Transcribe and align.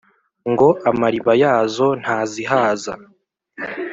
ngo 0.51 0.67
amariba 0.89 1.31
yazo 1.43 1.87
ntazihaza 2.01 2.93